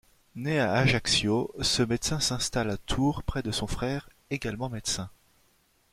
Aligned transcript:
Né 0.33 0.59
à 0.59 0.73
Ajaccio, 0.73 1.53
ce 1.61 1.83
médecin 1.83 2.19
s'installe 2.19 2.71
à 2.71 2.77
Tours 2.77 3.21
près 3.21 3.43
de 3.43 3.51
son 3.51 3.67
frère 3.67 4.09
également 4.31 4.67
médecin. 4.67 5.11